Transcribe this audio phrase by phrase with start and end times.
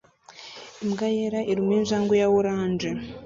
[0.83, 2.89] Imbwa yera iruma injangwe ya orange